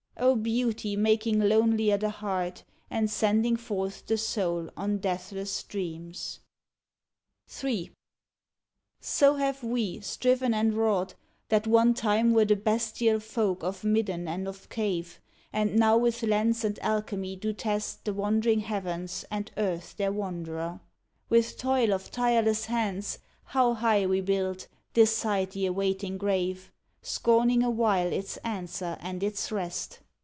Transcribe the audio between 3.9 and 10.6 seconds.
the soul on deathless dreams! Ill So^have we striven